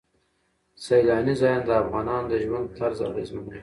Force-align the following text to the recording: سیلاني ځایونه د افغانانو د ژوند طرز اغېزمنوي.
سیلاني 0.85 1.33
ځایونه 1.41 1.63
د 1.67 1.71
افغانانو 1.81 2.29
د 2.31 2.33
ژوند 2.43 2.65
طرز 2.77 2.99
اغېزمنوي. 3.09 3.59